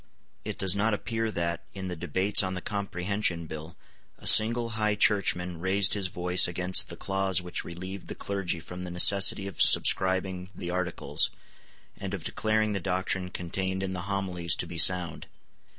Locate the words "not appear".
0.75-1.29